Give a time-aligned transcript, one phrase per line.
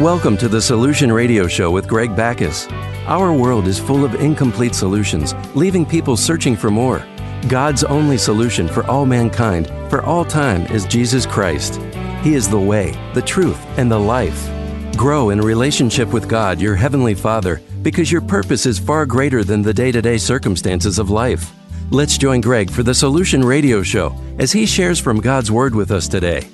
[0.00, 2.66] Welcome to the Solution Radio Show with Greg Backus.
[3.06, 7.06] Our world is full of incomplete solutions, leaving people searching for more.
[7.46, 11.76] God's only solution for all mankind, for all time, is Jesus Christ.
[12.22, 14.48] He is the way, the truth, and the life.
[14.96, 19.60] Grow in relationship with God, your Heavenly Father, because your purpose is far greater than
[19.60, 21.52] the day to day circumstances of life.
[21.90, 25.90] Let's join Greg for the Solution Radio Show as he shares from God's Word with
[25.90, 26.48] us today.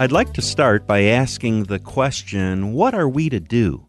[0.00, 3.84] I'd like to start by asking the question what are we to do?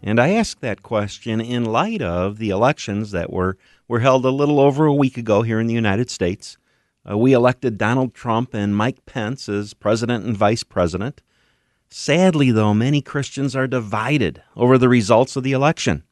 [0.00, 4.30] And I ask that question in light of the elections that were, were held a
[4.30, 6.58] little over a week ago here in the United States.
[7.10, 11.22] Uh, we elected Donald Trump and Mike Pence as president and vice president.
[11.90, 16.04] Sadly, though, many Christians are divided over the results of the election.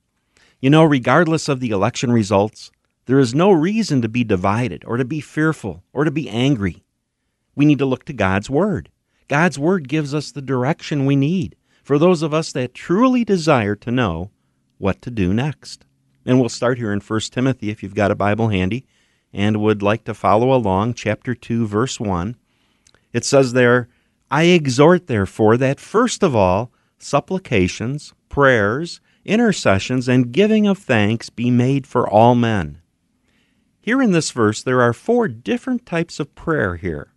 [0.59, 2.73] You know, regardless of the election results,
[3.05, 6.83] there is no reason to be divided or to be fearful or to be angry.
[7.55, 8.91] We need to look to God's Word.
[9.29, 13.75] God's Word gives us the direction we need for those of us that truly desire
[13.77, 14.31] to know
[14.78, 15.84] what to do next.
[16.25, 18.87] And we'll start here in 1 Timothy if you've got a Bible handy
[19.33, 22.37] and would like to follow along, chapter 2, verse 1.
[23.12, 23.89] It says there,
[24.31, 31.50] I exhort, therefore, that first of all, supplications, prayers, intercessions, and giving of thanks be
[31.50, 32.81] made for all men
[33.87, 37.12] here in this verse, there are four different types of prayer here.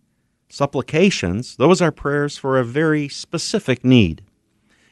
[0.52, 4.22] Supplications, those are prayers for a very specific need.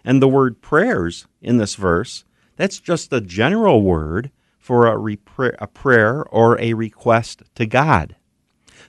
[0.04, 5.56] And the word prayers in this verse, that's just a general word for a, repra-
[5.58, 8.14] a prayer or a request to God.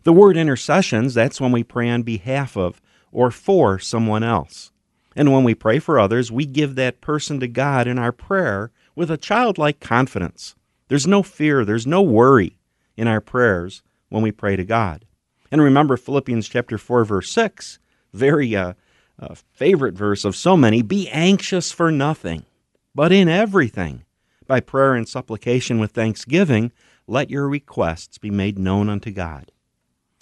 [0.03, 2.79] The word intercessions, that's when we pray on behalf of
[3.11, 4.71] or for someone else.
[5.15, 8.71] And when we pray for others, we give that person to God in our prayer
[8.95, 10.55] with a childlike confidence.
[10.87, 12.59] There's no fear, there's no worry
[12.95, 15.05] in our prayers when we pray to God.
[15.51, 17.79] And remember Philippians chapter 4 verse 6,
[18.13, 18.73] very uh,
[19.19, 22.45] uh, favorite verse of so many, be anxious for nothing,
[22.93, 24.03] but in everything
[24.47, 26.71] by prayer and supplication with thanksgiving
[27.09, 29.51] let your requests be made known unto God.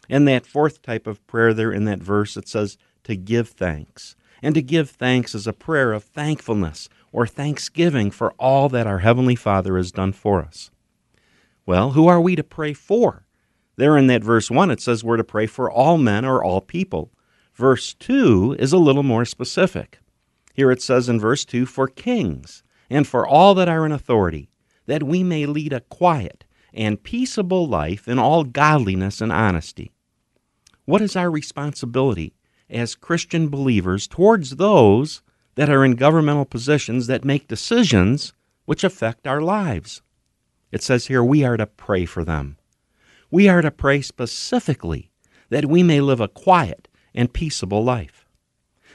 [0.10, 4.16] And that fourth type of prayer there in that verse it says to give thanks.
[4.42, 9.00] And to give thanks is a prayer of thankfulness or thanksgiving for all that our
[9.00, 10.72] heavenly Father has done for us.
[11.66, 13.27] Well, who are we to pray for?
[13.78, 16.62] There in that verse 1, it says we're to pray for all men or all
[16.62, 17.12] people.
[17.54, 20.00] Verse 2 is a little more specific.
[20.54, 24.50] Here it says in verse 2 for kings and for all that are in authority,
[24.88, 29.92] that we may lead a quiet and peaceable life in all godliness and honesty.
[30.86, 32.34] What is our responsibility
[32.70, 35.22] as Christian believers towards those
[35.56, 38.34] that are in governmental positions that make decisions
[38.66, 40.02] which affect our lives?
[40.72, 42.57] It says here we are to pray for them.
[43.30, 45.12] We are to pray specifically
[45.50, 48.26] that we may live a quiet and peaceable life.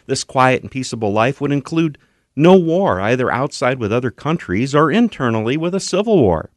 [0.07, 1.99] This quiet and peaceable life would include
[2.35, 6.51] no war, either outside with other countries or internally with a civil war.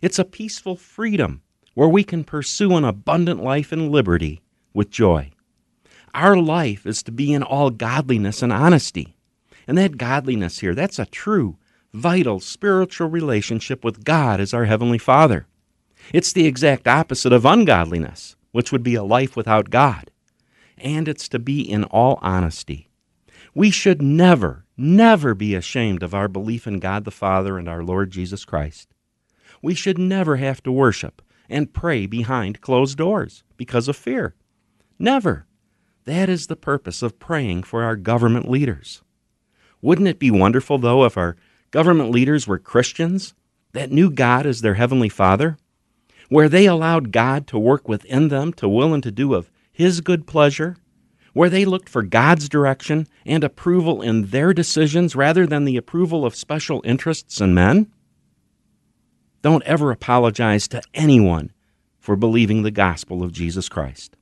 [0.00, 1.42] It's a peaceful freedom
[1.74, 4.40] where we can pursue an abundant life in liberty
[4.72, 5.30] with joy.
[6.14, 9.16] Our life is to be in all godliness and honesty.
[9.66, 11.56] And that godliness here, that's a true
[11.92, 15.46] vital spiritual relationship with God as our Heavenly Father.
[16.12, 20.10] It's the exact opposite of ungodliness, which would be a life without God.
[20.76, 22.88] And it's to be in all honesty.
[23.54, 27.82] We should never, never be ashamed of our belief in God the Father and our
[27.82, 28.88] Lord Jesus Christ.
[29.62, 34.34] We should never have to worship and pray behind closed doors because of fear.
[34.98, 35.46] Never.
[36.04, 39.02] That is the purpose of praying for our government leaders.
[39.82, 41.36] Wouldn't it be wonderful, though, if our
[41.70, 43.34] government leaders were Christians
[43.72, 45.56] that knew God as their heavenly Father,
[46.30, 50.00] where they allowed God to work within them to will and to do of His
[50.00, 50.76] good pleasure,
[51.34, 56.24] where they looked for God's direction and approval in their decisions rather than the approval
[56.24, 57.90] of special interests and men?
[59.42, 61.52] Don't ever apologize to anyone
[61.98, 64.16] for believing the gospel of Jesus Christ.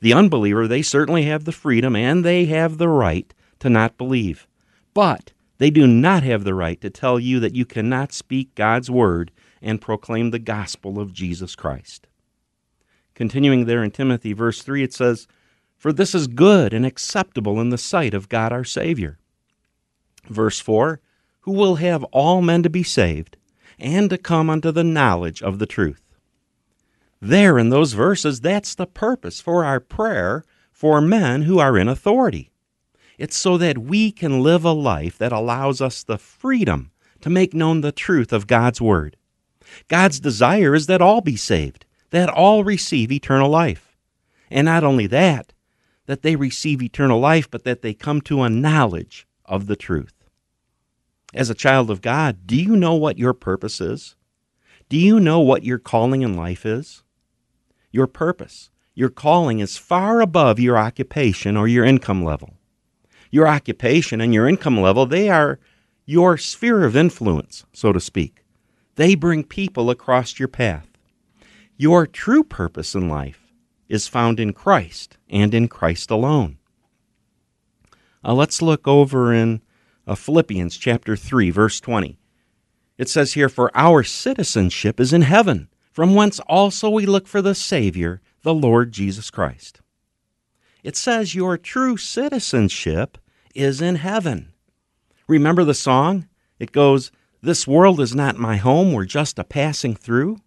[0.00, 4.46] The unbeliever, they certainly have the freedom and they have the right to not believe.
[4.94, 8.90] But they do not have the right to tell you that you cannot speak God's
[8.90, 9.30] word
[9.60, 12.06] and proclaim the gospel of Jesus Christ.
[13.14, 15.26] Continuing there in Timothy, verse 3, it says,
[15.76, 19.18] For this is good and acceptable in the sight of God our Savior.
[20.28, 21.00] Verse 4,
[21.40, 23.36] Who will have all men to be saved
[23.78, 26.02] and to come unto the knowledge of the truth.
[27.20, 31.88] There in those verses, that's the purpose for our prayer for men who are in
[31.88, 32.52] authority.
[33.18, 37.52] It's so that we can live a life that allows us the freedom to make
[37.52, 39.16] known the truth of God's Word.
[39.88, 43.96] God's desire is that all be saved, that all receive eternal life.
[44.50, 45.52] And not only that,
[46.06, 50.14] that they receive eternal life, but that they come to a knowledge of the truth.
[51.34, 54.16] As a child of God, do you know what your purpose is?
[54.88, 57.02] Do you know what your calling in life is?
[57.92, 62.54] Your purpose, your calling is far above your occupation or your income level.
[63.30, 65.58] Your occupation and your income level, they are
[66.06, 68.42] your sphere of influence, so to speak.
[68.98, 70.88] They bring people across your path.
[71.76, 73.46] Your true purpose in life
[73.88, 76.58] is found in Christ and in Christ alone.
[78.24, 79.62] Uh, let's look over in
[80.04, 82.18] uh, Philippians chapter 3, verse 20.
[82.98, 87.40] It says here, For our citizenship is in heaven, from whence also we look for
[87.40, 89.80] the Savior, the Lord Jesus Christ.
[90.82, 93.16] It says your true citizenship
[93.54, 94.54] is in heaven.
[95.28, 96.26] Remember the song?
[96.58, 100.38] It goes, This world is not my home, we're just a passing through.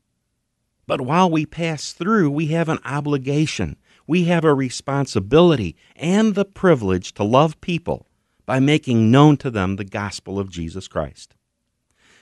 [0.87, 3.77] But while we pass through, we have an obligation,
[4.07, 8.07] we have a responsibility, and the privilege to love people
[8.45, 11.35] by making known to them the gospel of Jesus Christ.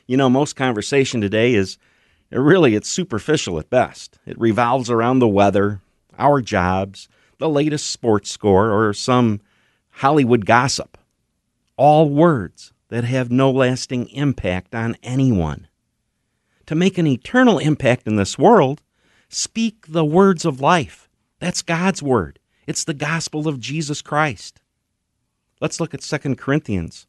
[0.06, 1.80] You know, most conversation today is
[2.32, 4.20] really it's superficial at best.
[4.28, 5.82] It revolves around the weather,
[6.18, 9.42] our jobs, the latest sports score, or some
[9.90, 10.98] Hollywood gossip
[11.80, 15.68] all words that have no lasting impact on anyone.
[16.66, 18.82] To make an eternal impact in this world,
[19.30, 21.10] speak the words of life.
[21.40, 22.40] That's God's word.
[22.68, 24.62] It's the gospel of Jesus Christ.
[25.62, 27.08] Let's look at 2 Corinthians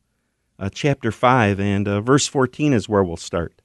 [0.58, 3.62] uh, chapter 5 and uh, verse 14 is where we'll start.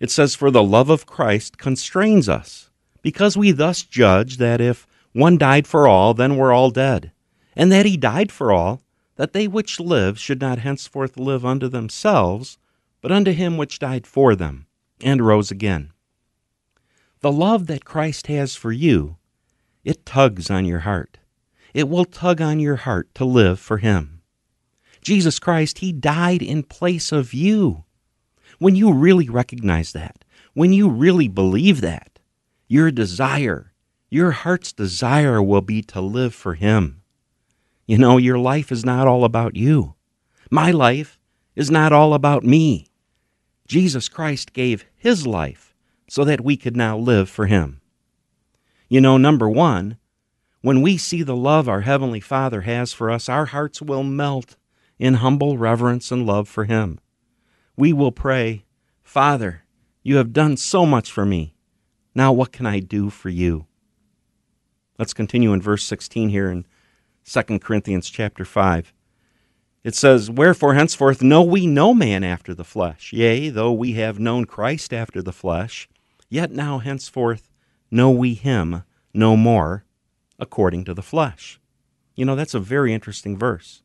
[0.00, 2.70] It says, For the love of Christ constrains us,
[3.02, 7.12] because we thus judge that if one died for all, then we're all dead,
[7.56, 8.82] and that he died for all,
[9.18, 12.56] that they which live should not henceforth live unto themselves,
[13.02, 14.66] but unto him which died for them,
[15.02, 15.90] and rose again.
[17.18, 19.16] The love that Christ has for you,
[19.84, 21.18] it tugs on your heart.
[21.74, 24.22] It will tug on your heart to live for him.
[25.02, 27.84] Jesus Christ, he died in place of you.
[28.60, 30.24] When you really recognize that,
[30.54, 32.20] when you really believe that,
[32.68, 33.72] your desire,
[34.10, 36.97] your heart's desire will be to live for him.
[37.88, 39.94] You know, your life is not all about you.
[40.50, 41.18] My life
[41.56, 42.86] is not all about me.
[43.66, 45.74] Jesus Christ gave his life
[46.06, 47.80] so that we could now live for him.
[48.90, 49.96] You know, number one,
[50.60, 54.56] when we see the love our Heavenly Father has for us, our hearts will melt
[54.98, 57.00] in humble reverence and love for him.
[57.74, 58.66] We will pray,
[59.02, 59.64] Father,
[60.02, 61.54] you have done so much for me.
[62.14, 63.64] Now what can I do for you?
[64.98, 66.66] Let's continue in verse 16 here and
[67.28, 68.94] 2 Corinthians chapter 5.
[69.84, 73.12] It says, Wherefore henceforth know we no man after the flesh.
[73.12, 75.90] Yea, though we have known Christ after the flesh,
[76.30, 77.50] yet now henceforth
[77.90, 78.82] know we him
[79.12, 79.84] no more
[80.38, 81.60] according to the flesh.
[82.14, 83.82] You know, that's a very interesting verse.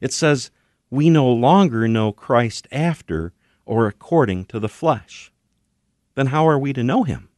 [0.00, 0.52] It says,
[0.88, 3.32] We no longer know Christ after
[3.66, 5.32] or according to the flesh.
[6.14, 7.28] Then how are we to know him?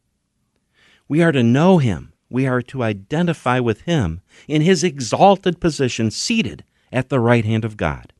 [1.08, 6.10] We are to know him we are to identify with him in his exalted position,
[6.10, 8.12] seated at the right hand of God.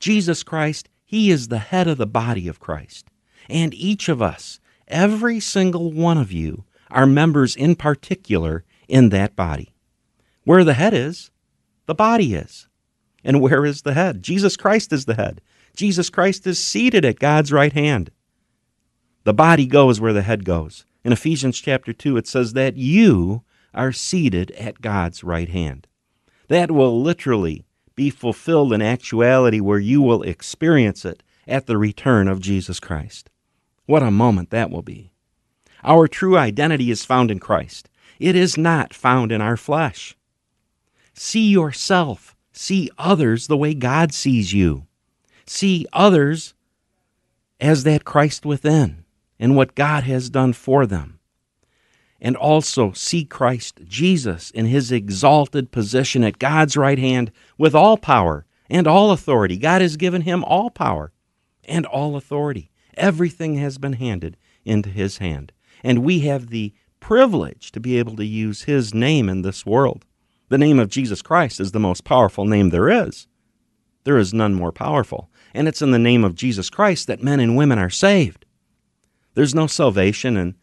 [0.00, 3.06] Jesus Christ, he is the head of the body of Christ.
[3.48, 9.36] And each of us, every single one of you, are members in particular in that
[9.36, 9.74] body.
[10.44, 11.30] Where the head is,
[11.86, 12.68] the body is.
[13.24, 14.22] And where is the head?
[14.22, 15.40] Jesus Christ is the head.
[15.76, 18.10] Jesus Christ is seated at God's right hand.
[19.24, 20.84] The body goes where the head goes.
[21.04, 23.42] In Ephesians chapter 2, it says that you
[23.72, 25.86] are seated at God's right hand.
[26.48, 27.64] That will literally
[27.94, 33.30] be fulfilled in actuality where you will experience it at the return of Jesus Christ.
[33.86, 35.12] What a moment that will be.
[35.82, 37.88] Our true identity is found in Christ.
[38.18, 40.16] It is not found in our flesh.
[41.14, 44.86] See yourself, see others the way God sees you.
[45.46, 46.54] See others
[47.60, 49.04] as that Christ within
[49.40, 51.18] and what God has done for them.
[52.20, 57.96] And also see Christ Jesus in his exalted position at God's right hand with all
[57.96, 59.56] power and all authority.
[59.56, 61.10] God has given him all power
[61.64, 62.70] and all authority.
[62.94, 65.52] Everything has been handed into his hand.
[65.82, 70.04] And we have the privilege to be able to use his name in this world.
[70.50, 73.26] The name of Jesus Christ is the most powerful name there is.
[74.04, 75.30] There is none more powerful.
[75.54, 78.44] And it's in the name of Jesus Christ that men and women are saved.
[79.34, 80.56] There's no salvation in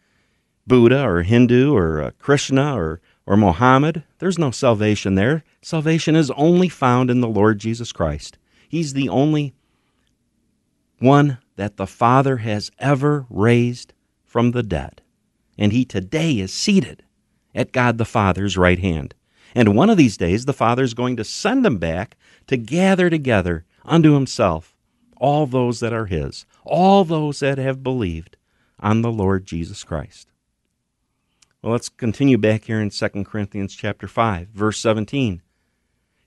[0.66, 4.04] Buddha or Hindu or uh, Krishna or, or Mohammed.
[4.18, 5.44] There's no salvation there.
[5.62, 8.38] Salvation is only found in the Lord Jesus Christ.
[8.68, 9.54] He's the only
[10.98, 13.94] one that the Father has ever raised
[14.24, 15.00] from the dead.
[15.56, 17.02] And he today is seated
[17.54, 19.14] at God the Father's right hand.
[19.54, 23.08] And one of these days, the Father is going to send them back to gather
[23.08, 24.76] together unto himself
[25.16, 28.36] all those that are his, all those that have believed
[28.80, 30.28] on the Lord Jesus Christ.
[31.62, 35.42] Well, let's continue back here in 2 Corinthians chapter 5, verse 17.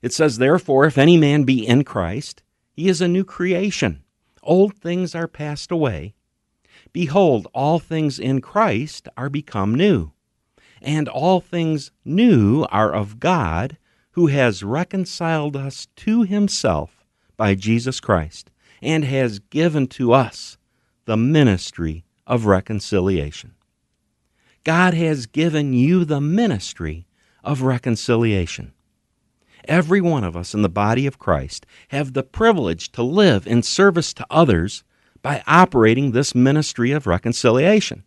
[0.02, 2.42] It says, Therefore, if any man be in Christ,
[2.72, 4.02] he is a new creation.
[4.42, 6.14] Old things are passed away.
[6.92, 10.12] Behold, all things in Christ are become new.
[10.82, 13.78] And all things new are of God,
[14.12, 17.04] who has reconciled us to himself
[17.36, 18.50] by Jesus Christ,
[18.82, 20.58] and has given to us
[21.06, 23.54] the ministry of reconciliation.
[24.64, 27.06] God has given you the ministry
[27.42, 28.72] of reconciliation.
[29.64, 33.62] Every one of us in the body of Christ have the privilege to live in
[33.62, 34.82] service to others
[35.22, 38.02] by operating this ministry of reconciliation.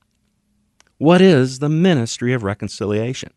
[0.97, 3.31] What is the ministry of reconciliation?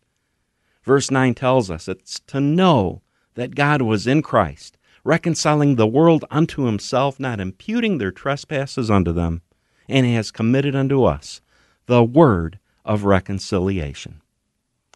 [0.83, 3.01] Verse 9 tells us it's to know
[3.35, 9.11] that God was in Christ, reconciling the world unto himself, not imputing their trespasses unto
[9.11, 9.41] them,
[9.89, 11.41] and has committed unto us
[11.87, 14.21] the word of reconciliation.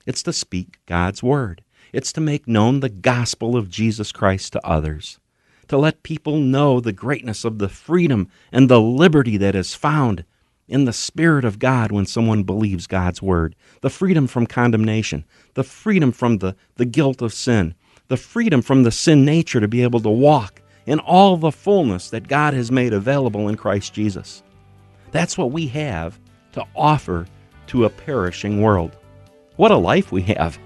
[0.06, 1.64] It's to speak God's word.
[1.92, 5.20] It's to make known the gospel of Jesus Christ to others,
[5.68, 10.26] to let people know the greatness of the freedom and the liberty that is found
[10.68, 15.24] in the Spirit of God when someone believes God's word, the freedom from condemnation,
[15.54, 17.76] the freedom from the, the guilt of sin,
[18.08, 22.10] the freedom from the sin nature to be able to walk in all the fullness
[22.10, 24.44] that God has made available in Christ Jesus.
[25.14, 26.20] That's what we have
[26.52, 27.26] to offer
[27.68, 28.98] to a perishing world.
[29.56, 30.60] What a life we have!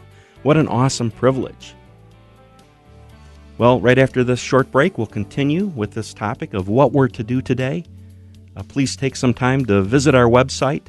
[0.43, 1.75] What an awesome privilege.
[3.57, 7.23] Well, right after this short break, we'll continue with this topic of what we're to
[7.23, 7.83] do today.
[8.55, 10.83] Uh, please take some time to visit our website,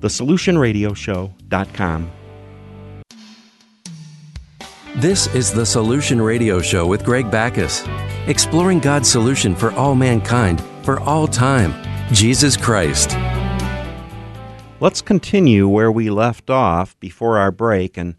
[0.00, 2.12] thesolutionradioshow.com.
[4.96, 7.82] This is the Solution Radio Show with Greg Backus,
[8.26, 11.72] exploring God's solution for all mankind, for all time,
[12.12, 13.16] Jesus Christ.
[14.80, 18.16] Let's continue where we left off before our break and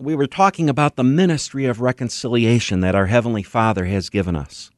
[0.00, 4.70] we were talking about the ministry of reconciliation that our Heavenly Father has given us.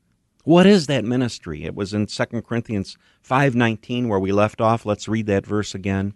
[0.44, 1.64] What is that ministry?
[1.64, 4.84] It was in 2 Corinthians 5:19 where we left off.
[4.84, 6.12] Let's read that verse again.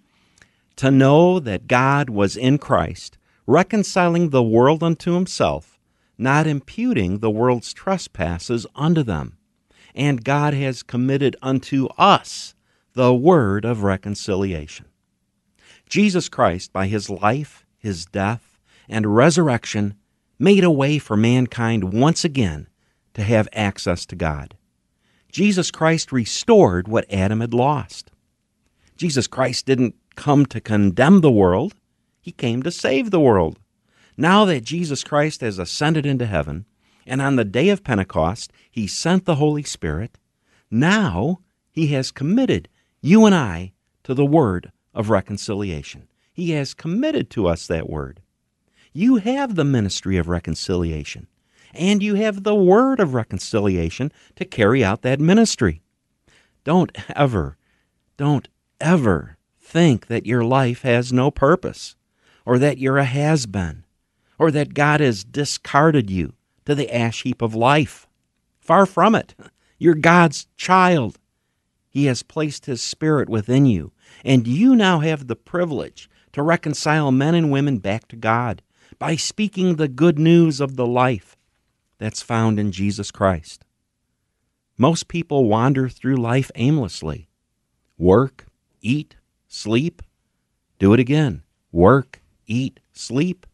[0.77, 3.17] To know that God was in Christ,
[3.47, 5.79] reconciling the world unto himself,
[6.19, 9.39] not imputing the world's trespasses unto them.
[9.95, 12.55] And God has committed unto us
[12.95, 14.87] the word of reconciliation.
[15.89, 18.59] Jesus Christ, by his life, his death,
[18.89, 19.95] and resurrection
[20.39, 22.69] made a way for mankind once again
[23.15, 24.57] to have access to God.
[25.31, 28.11] Jesus Christ restored what Adam had lost.
[28.97, 31.75] Jesus Christ didn't come to condemn the world,
[32.21, 33.59] he came to save the world.
[34.17, 36.67] Now that Jesus Christ has ascended into heaven,
[37.07, 40.19] and on the day of Pentecost he sent the Holy Spirit,
[40.71, 41.41] now
[41.71, 42.69] he has committed
[43.01, 43.73] you and I
[44.05, 46.09] to the word of reconciliation.
[46.33, 48.21] He has committed to us that word.
[48.93, 51.27] You have the ministry of reconciliation,
[51.73, 55.83] and you have the word of reconciliation to carry out that ministry.
[56.65, 57.57] Don't ever,
[58.17, 58.49] don't
[58.81, 61.97] ever think that your life has no purpose,
[62.45, 63.85] or that you're a has been,
[64.39, 68.07] or that God has discarded you to the ash heap of life.
[68.61, 69.35] Far from it.
[69.78, 71.19] You're God's child.
[71.88, 73.92] He has placed His Spirit within you,
[74.25, 78.62] and you now have the privilege to reconcile men and women back to God
[78.99, 81.37] by speaking the good news of the life
[81.99, 83.64] that's found in Jesus Christ.
[84.78, 87.28] Most people wander through life aimlessly
[87.99, 88.47] work,
[88.81, 89.16] eat,
[89.47, 90.02] sleep,
[90.78, 93.47] do it again, work, eat, sleep,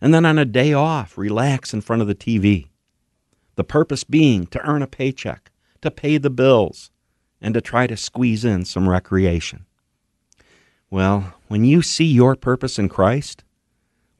[0.00, 2.68] and then on a day off, relax in front of the TV.
[3.56, 5.50] The purpose being to earn a paycheck,
[5.82, 6.90] to pay the bills,
[7.40, 9.66] and to try to squeeze in some recreation.
[10.90, 13.44] Well, when you see your purpose in Christ,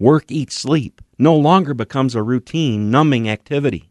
[0.01, 3.91] Work, eat, sleep no longer becomes a routine, numbing activity.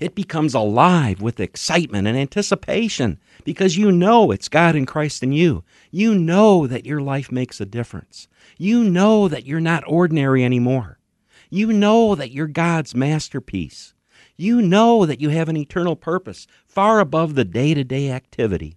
[0.00, 5.30] It becomes alive with excitement and anticipation because you know it's God in Christ in
[5.30, 5.62] you.
[5.92, 8.26] You know that your life makes a difference.
[8.58, 10.98] You know that you're not ordinary anymore.
[11.50, 13.94] You know that you're God's masterpiece.
[14.36, 18.76] You know that you have an eternal purpose far above the day to day activity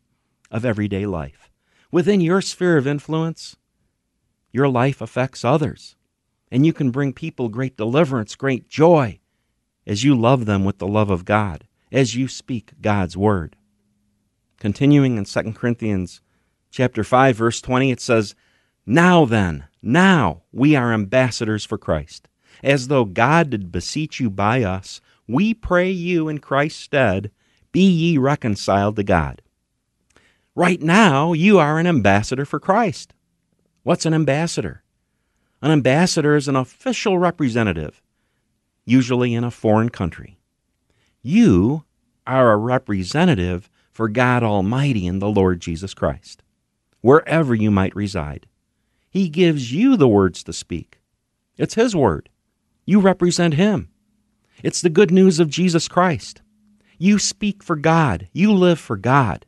[0.52, 1.50] of everyday life.
[1.92, 3.58] Within your sphere of influence,
[4.52, 5.96] your life affects others
[6.52, 9.20] and you can bring people great deliverance, great joy
[9.86, 13.56] as you love them with the love of God, as you speak God's word.
[14.60, 16.22] Continuing in 2 Corinthians
[16.72, 18.36] chapter 5 verse 20 it says,
[18.86, 22.29] "Now then, now we are ambassadors for Christ,
[22.64, 27.32] as though God did beseech you by us, we pray you in Christ's stead,
[27.72, 29.42] be ye reconciled to God.
[30.56, 33.14] Right now, you are an ambassador for Christ.
[33.84, 34.84] What's an ambassador?
[35.62, 38.02] An ambassador is an official representative,
[38.86, 40.40] usually in a foreign country.
[41.22, 41.84] You
[42.26, 46.44] are a representative for God Almighty and the Lord Jesus Christ,
[47.02, 48.48] wherever you might reside.
[49.10, 51.00] He gives you the words to speak.
[51.58, 52.30] It's His word.
[52.90, 53.90] You represent Him.
[54.64, 56.42] It's the good news of Jesus Christ.
[56.98, 58.28] You speak for God.
[58.34, 59.46] You live for God.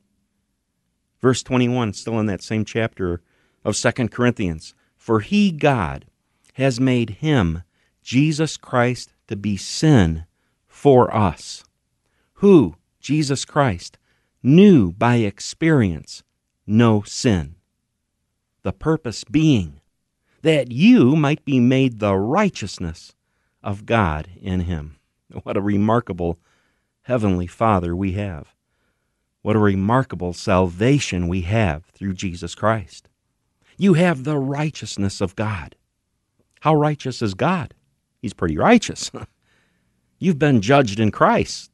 [1.24, 3.24] Verse 21, still in that same chapter
[3.66, 4.76] of 2 Corinthians.
[4.96, 6.06] For he, God,
[6.54, 7.64] has made him,
[8.04, 10.26] Jesus Christ, to be sin
[10.68, 11.64] for us,
[12.34, 13.98] who, Jesus Christ,
[14.44, 16.22] knew by experience
[16.68, 17.56] no sin.
[18.62, 19.82] The purpose being
[20.44, 23.16] that you might be made the righteousness
[23.64, 24.98] of God in him.
[25.44, 26.40] What a remarkable
[27.04, 28.54] Heavenly Father we have.
[29.42, 33.10] What a remarkable salvation we have through Jesus Christ.
[33.78, 35.76] You have the righteousness of God.
[36.60, 37.74] How righteous is God?
[38.22, 39.10] He's pretty righteous.
[40.20, 41.72] You've been judged in Christ.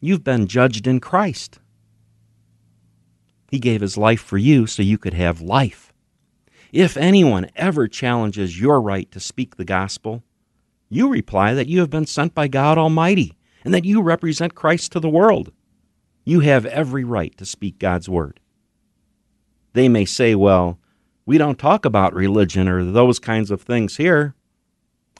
[0.00, 1.58] You've been judged in Christ.
[3.50, 5.92] He gave his life for you so you could have life.
[6.72, 10.22] If anyone ever challenges your right to speak the gospel,
[10.88, 14.92] you reply that you have been sent by God Almighty and that you represent Christ
[14.92, 15.52] to the world.
[16.24, 18.40] You have every right to speak God's word.
[19.72, 20.78] They may say, well,
[21.24, 24.34] we don't talk about religion or those kinds of things here.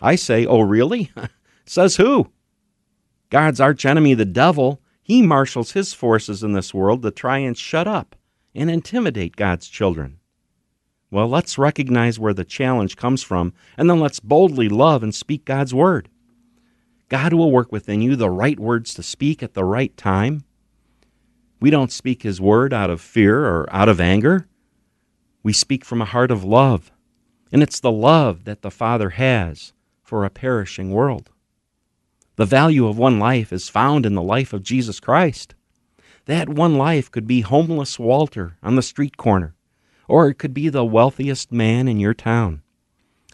[0.00, 1.10] I say, oh, really?
[1.66, 2.30] Says who?
[3.30, 7.88] God's archenemy, the devil, he marshals his forces in this world to try and shut
[7.88, 8.14] up
[8.54, 10.18] and intimidate God's children.
[11.10, 15.44] Well, let's recognize where the challenge comes from, and then let's boldly love and speak
[15.44, 16.08] God's word.
[17.08, 20.44] God will work within you the right words to speak at the right time.
[21.60, 24.48] We don't speak His word out of fear or out of anger.
[25.42, 26.90] We speak from a heart of love,
[27.52, 31.30] and it's the love that the Father has for a perishing world.
[32.36, 35.54] The value of one life is found in the life of Jesus Christ.
[36.26, 39.54] That one life could be homeless Walter on the street corner,
[40.08, 42.62] or it could be the wealthiest man in your town.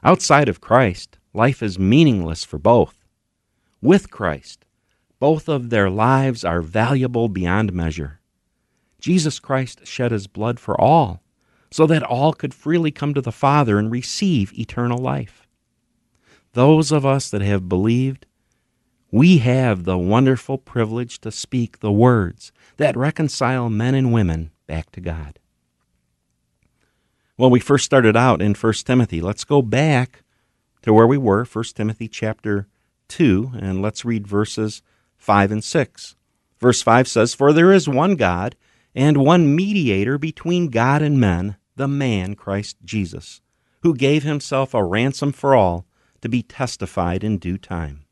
[0.02, 3.04] Outside of Christ, life is meaningless for both.
[3.80, 4.64] With Christ,
[5.18, 8.20] both of their lives are valuable beyond measure.
[9.00, 11.22] Jesus Christ shed his blood for all,
[11.70, 15.46] so that all could freely come to the Father and receive eternal life.
[16.52, 18.26] Those of us that have believed,
[19.10, 24.90] we have the wonderful privilege to speak the words that reconcile men and women back
[24.92, 25.38] to God.
[27.42, 29.20] Well, we first started out in 1 Timothy.
[29.20, 30.22] Let's go back
[30.82, 32.68] to where we were, 1 Timothy chapter
[33.08, 34.80] 2, and let's read verses
[35.16, 36.14] 5 and 6.
[36.60, 38.54] Verse 5 says, For there is one God
[38.94, 43.40] and one mediator between God and men, the man Christ Jesus,
[43.80, 45.84] who gave himself a ransom for all
[46.20, 48.04] to be testified in due time.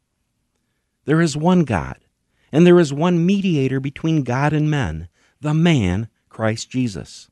[1.04, 1.98] There is one God,
[2.50, 5.06] and there is one mediator between God and men,
[5.40, 7.29] the man Christ Jesus.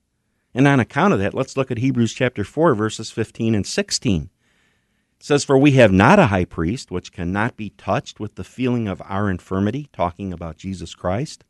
[0.55, 4.23] And on account of that, let's look at Hebrews chapter 4, verses 15 and 16.
[4.23, 8.45] It says, For we have not a high priest which cannot be touched with the
[8.45, 11.45] feeling of our infirmity, talking about Jesus Christ.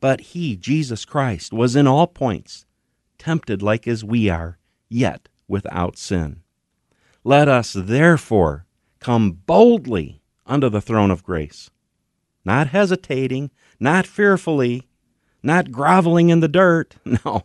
[0.00, 2.66] But he, Jesus Christ, was in all points
[3.18, 6.42] tempted like as we are, yet without sin.
[7.22, 8.66] Let us therefore
[8.98, 11.70] come boldly unto the throne of grace,
[12.44, 14.88] not hesitating, not fearfully,
[15.40, 16.96] not groveling in the dirt.
[17.24, 17.42] No,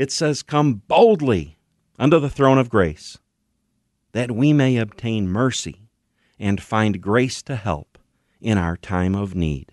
[0.00, 1.58] it says, Come boldly
[1.98, 3.18] unto the throne of grace,
[4.12, 5.90] that we may obtain mercy
[6.38, 7.98] and find grace to help
[8.40, 9.72] in our time of need.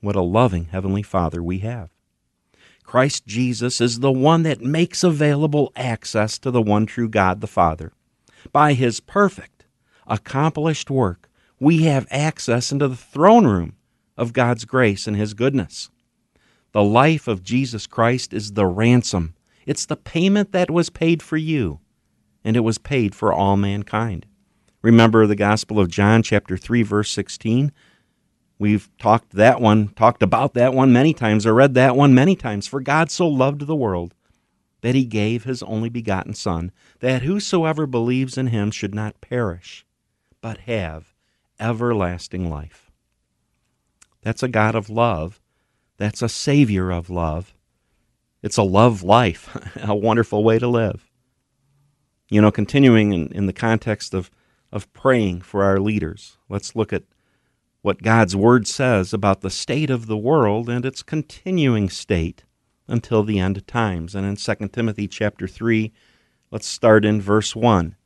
[0.00, 1.90] What a loving Heavenly Father we have.
[2.82, 7.46] Christ Jesus is the one that makes available access to the one true God the
[7.46, 7.92] Father.
[8.52, 9.66] By his perfect,
[10.06, 11.28] accomplished work,
[11.60, 13.76] we have access into the throne room
[14.16, 15.90] of God's grace and his goodness.
[16.74, 19.36] The life of Jesus Christ is the ransom.
[19.64, 21.78] It's the payment that was paid for you,
[22.42, 24.26] and it was paid for all mankind.
[24.82, 27.70] Remember the Gospel of John, chapter 3, verse 16?
[28.58, 32.34] We've talked that one, talked about that one many times, or read that one many
[32.34, 32.66] times.
[32.66, 34.12] For God so loved the world
[34.80, 39.86] that he gave his only begotten Son, that whosoever believes in him should not perish,
[40.40, 41.14] but have
[41.60, 42.90] everlasting life.
[44.22, 45.40] That's a God of love
[45.96, 47.54] that's a Savior of love.
[48.42, 51.10] It's a love life, a wonderful way to live.
[52.28, 54.30] You know, continuing in, in the context of,
[54.72, 56.36] of praying for our leaders.
[56.48, 57.04] Let's look at
[57.82, 62.44] what God's Word says about the state of the world and its continuing state
[62.88, 64.14] until the end of times.
[64.14, 65.92] And in 2 Timothy chapter 3,
[66.50, 67.96] let's start in verse 1.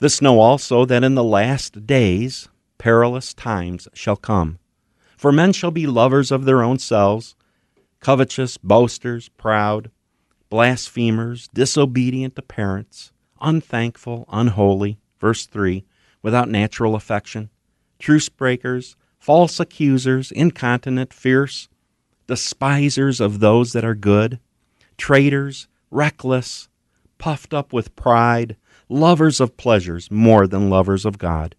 [0.00, 4.58] This know also that in the last days perilous times shall come.
[5.22, 7.36] For men shall be lovers of their own selves,
[8.00, 9.88] covetous, boasters, proud,
[10.50, 14.98] blasphemers, disobedient to parents, unthankful, unholy.
[15.20, 15.84] Verse 3
[16.22, 17.50] Without natural affection,
[18.00, 21.68] truce breakers, false accusers, incontinent, fierce,
[22.26, 24.40] despisers of those that are good,
[24.98, 26.68] traitors, reckless,
[27.18, 28.56] puffed up with pride,
[28.88, 31.54] lovers of pleasures more than lovers of God,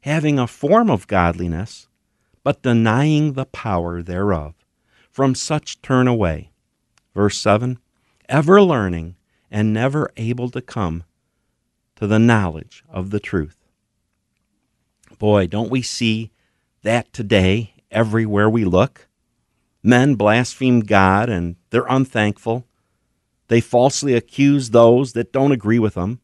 [0.00, 1.86] having a form of godliness,
[2.44, 4.54] but denying the power thereof.
[5.10, 6.50] From such turn away.
[7.14, 7.78] Verse 7
[8.28, 9.16] Ever learning
[9.50, 11.04] and never able to come
[11.96, 13.56] to the knowledge of the truth.
[15.18, 16.32] Boy, don't we see
[16.82, 19.08] that today everywhere we look.
[19.82, 22.66] Men blaspheme God and they're unthankful.
[23.48, 26.20] They falsely accuse those that don't agree with them.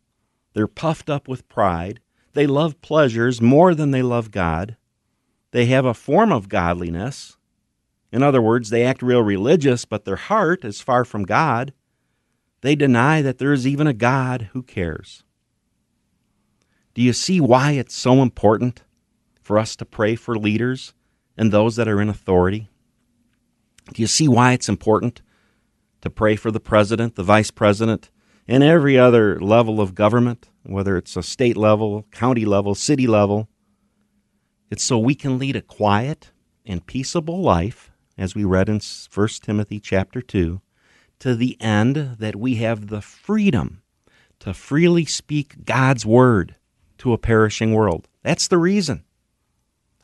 [0.54, 2.00] They're puffed up with pride.
[2.32, 4.76] They love pleasures more than they love God.
[5.52, 7.36] They have a form of godliness.
[8.12, 11.72] In other words, they act real religious, but their heart is far from God.
[12.60, 15.22] They deny that there is even a God who cares.
[16.94, 18.82] Do you see why it's so important
[19.40, 20.92] for us to pray for leaders
[21.36, 22.68] and those that are in authority?
[23.92, 25.22] Do you see why it's important
[26.02, 28.10] to pray for the president, the vice president,
[28.46, 33.48] and every other level of government, whether it's a state level, county level, city level?
[34.70, 36.30] It's so we can lead a quiet
[36.64, 40.60] and peaceable life, as we read in 1 Timothy chapter 2,
[41.18, 43.82] to the end that we have the freedom
[44.38, 46.54] to freely speak God's word
[46.98, 48.08] to a perishing world.
[48.22, 49.02] That's the reason.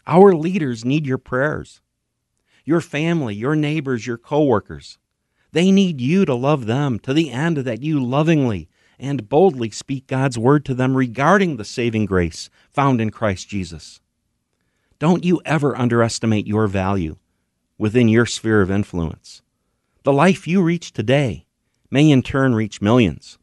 [0.04, 1.80] Our leaders need your prayers.
[2.64, 4.98] Your family, your neighbors, your coworkers.
[5.52, 10.08] They need you to love them to the end that you lovingly and boldly speak
[10.08, 14.00] God's word to them regarding the saving grace found in Christ Jesus.
[14.98, 17.16] Don't you ever underestimate your value
[17.78, 19.42] within your sphere of influence.
[20.04, 21.46] The life you reach today
[21.90, 23.38] may in turn reach millions.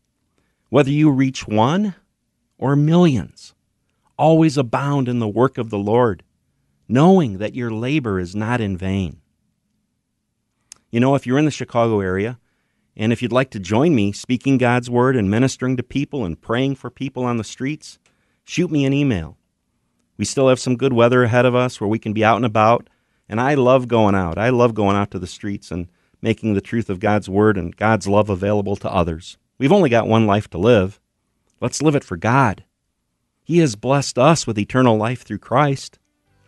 [0.70, 1.96] Whether you reach one
[2.58, 3.54] or millions,
[4.18, 6.24] always abound in the work of the Lord
[6.88, 9.20] knowing that your labor is not in vain.
[10.92, 12.40] You know, if you're in the Chicago area,
[12.96, 16.40] and if you'd like to join me speaking God's word and ministering to people and
[16.40, 17.98] praying for people on the streets,
[18.44, 19.38] shoot me an email.
[20.18, 22.46] We still have some good weather ahead of us where we can be out and
[22.46, 22.90] about,
[23.28, 24.38] and I love going out.
[24.38, 25.88] I love going out to the streets and
[26.22, 29.38] making the truth of God's word and God's love available to others.
[29.58, 31.00] We've only got one life to live.
[31.60, 32.64] Let's live it for God.
[33.44, 36.00] He has blessed us with eternal life through Christ.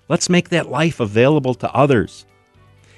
[0.07, 2.25] Let's make that life available to others.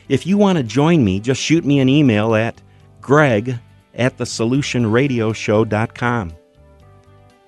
[0.09, 2.61] If you want to join me, just shoot me an email at
[3.01, 3.59] greg
[3.93, 6.36] at thesolutionradioshow.com.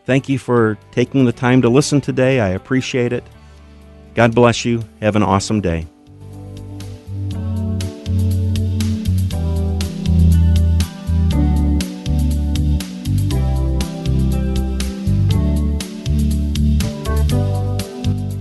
[0.10, 2.40] Thank you for taking the time to listen today.
[2.40, 3.24] I appreciate it.
[4.16, 4.84] God bless you.
[5.02, 5.86] Have an awesome day.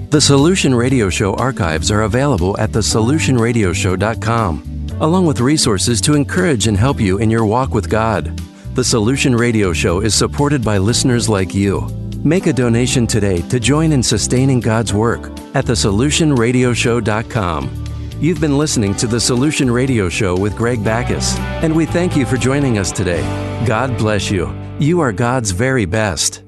[0.08, 6.78] The Solution Radio Show archives are available at thesolutionradioshow.com, along with resources to encourage and
[6.78, 8.47] help you in your walk with God.
[8.78, 11.88] The Solution Radio Show is supported by listeners like you.
[12.22, 17.84] Make a donation today to join in sustaining God's work at thesolutionradioshow.com.
[18.20, 22.24] You've been listening to The Solution Radio Show with Greg Backus, and we thank you
[22.24, 23.22] for joining us today.
[23.66, 24.56] God bless you.
[24.78, 26.44] You are God's very best.